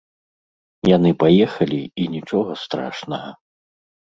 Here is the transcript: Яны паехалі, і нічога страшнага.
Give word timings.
Яны 0.95 1.11
паехалі, 1.25 1.81
і 2.05 2.09
нічога 2.15 2.51
страшнага. 2.63 3.29